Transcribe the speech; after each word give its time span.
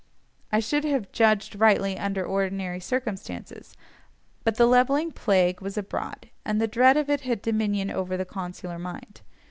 I 0.51 0.59
should 0.59 0.83
have 0.85 1.11
judged 1.11 1.53
rightly 1.59 1.95
under 1.95 2.25
ordinary 2.25 2.79
circumstances, 2.79 3.75
but 4.43 4.55
the 4.55 4.65
levelling 4.65 5.11
plague 5.11 5.61
was 5.61 5.77
abroad, 5.77 6.31
and 6.43 6.59
the 6.59 6.67
dread 6.67 6.97
of 6.97 7.07
it 7.07 7.21
had 7.21 7.39
dominion 7.43 7.91
over 7.91 8.17
the 8.17 8.25
consular 8.25 8.79
mind. 8.79 9.21